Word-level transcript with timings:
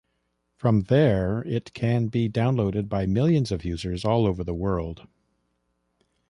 From 0.55 0.85
there, 0.85 1.43
it 1.43 1.75
can 1.75 2.07
be 2.07 2.27
downloaded 2.27 2.89
by 2.89 3.05
millions 3.05 3.51
of 3.51 3.63
users 3.63 4.03
all 4.03 4.25
over 4.25 4.43
the 4.43 4.51
world. 4.55 5.05